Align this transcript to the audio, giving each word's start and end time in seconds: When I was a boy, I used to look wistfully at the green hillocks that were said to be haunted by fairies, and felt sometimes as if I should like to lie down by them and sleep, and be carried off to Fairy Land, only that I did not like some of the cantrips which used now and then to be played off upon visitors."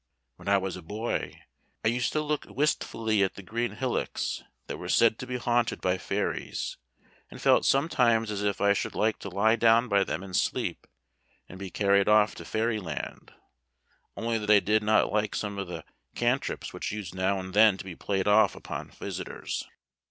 When 0.37 0.47
I 0.47 0.57
was 0.57 0.75
a 0.75 0.81
boy, 0.81 1.43
I 1.85 1.89
used 1.89 2.11
to 2.13 2.21
look 2.21 2.45
wistfully 2.45 3.21
at 3.23 3.35
the 3.35 3.43
green 3.43 3.73
hillocks 3.75 4.41
that 4.65 4.77
were 4.79 4.89
said 4.89 5.19
to 5.19 5.27
be 5.27 5.37
haunted 5.37 5.79
by 5.79 5.99
fairies, 5.99 6.77
and 7.29 7.39
felt 7.39 7.67
sometimes 7.67 8.31
as 8.31 8.41
if 8.41 8.59
I 8.61 8.73
should 8.73 8.95
like 8.95 9.19
to 9.19 9.29
lie 9.29 9.55
down 9.55 9.87
by 9.89 10.03
them 10.03 10.23
and 10.23 10.35
sleep, 10.35 10.87
and 11.47 11.59
be 11.59 11.69
carried 11.69 12.07
off 12.09 12.33
to 12.37 12.45
Fairy 12.45 12.79
Land, 12.79 13.31
only 14.17 14.39
that 14.39 14.49
I 14.49 14.59
did 14.59 14.81
not 14.81 15.13
like 15.13 15.35
some 15.35 15.59
of 15.59 15.67
the 15.67 15.85
cantrips 16.15 16.73
which 16.73 16.91
used 16.91 17.13
now 17.13 17.39
and 17.39 17.53
then 17.53 17.77
to 17.77 17.85
be 17.85 17.95
played 17.95 18.27
off 18.27 18.55
upon 18.55 18.89
visitors." 18.89 19.67